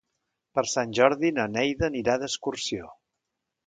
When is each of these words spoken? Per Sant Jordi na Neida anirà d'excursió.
Per 0.59 0.63
Sant 0.71 0.95
Jordi 1.01 1.33
na 1.37 1.47
Neida 1.59 1.87
anirà 1.91 2.19
d'excursió. 2.25 2.95